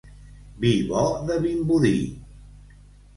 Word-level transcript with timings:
Vi 0.61 0.69
bo 0.87 1.03
de 1.27 1.35
Vimbodí. 1.43 1.93